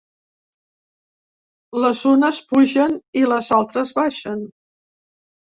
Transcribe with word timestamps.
Les 1.83 2.01
unes 2.13 2.39
pugen 2.55 2.97
i 3.23 3.25
les 3.35 3.53
altres 3.61 3.95
baixen. 4.01 4.43